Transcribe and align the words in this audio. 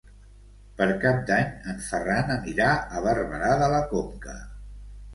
Per 0.79 0.87
Cap 1.03 1.19
d'Any 1.27 1.51
en 1.75 1.85
Ferran 1.89 2.35
anirà 2.39 2.73
a 2.81 3.07
Barberà 3.09 3.55
de 3.65 3.73
la 3.79 3.87
Conca. 3.97 4.39